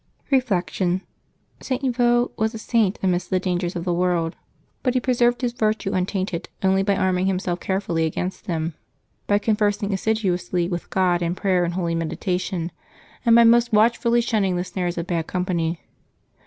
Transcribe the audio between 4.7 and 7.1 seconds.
but he preserved his virtue untainted only by May 23] LIVES OF THE SAINTS 189